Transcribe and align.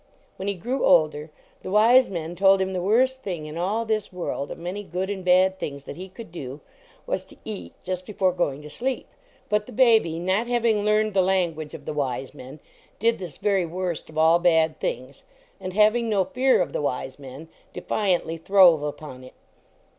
When 0.37 0.47
he 0.47 0.55
grew 0.55 0.83
older, 0.83 1.29
the 1.61 1.69
wise 1.69 2.09
men 2.09 2.35
told 2.35 2.59
him 2.59 2.73
the 2.73 2.81
worst 2.81 3.21
thing 3.21 3.45
in 3.45 3.55
all 3.55 3.85
this 3.85 4.11
world, 4.11 4.49
of 4.49 4.57
many 4.57 4.81
good 4.81 5.11
and 5.11 5.23
bad 5.23 5.59
things 5.59 5.83
that 5.83 5.95
he 5.95 6.09
could 6.09 6.31
do, 6.31 6.59
was 7.05 7.23
3 7.25 7.35
ALPHA 7.37 7.43
to 7.45 7.49
eat 7.51 7.73
just 7.83 8.05
before 8.07 8.31
going 8.31 8.63
to 8.63 8.69
sleep. 8.71 9.07
But 9.47 9.67
the 9.67 9.71
baby, 9.71 10.17
not 10.17 10.47
having 10.47 10.83
learned 10.83 11.13
the 11.13 11.21
language 11.21 11.75
of 11.75 11.85
the 11.85 11.93
wise 11.93 12.33
men, 12.33 12.59
did 12.97 13.19
this 13.19 13.37
very 13.37 13.67
worst 13.67 14.09
of 14.09 14.17
all 14.17 14.39
bad 14.39 14.79
things, 14.79 15.23
and, 15.59 15.73
having 15.73 16.09
no 16.09 16.23
fear 16.25 16.63
of 16.63 16.73
the 16.73 16.81
wise 16.81 17.19
men, 17.19 17.47
defiantly 17.71 18.37
throve 18.37 18.81
upon 18.81 19.23
it. 19.23 19.35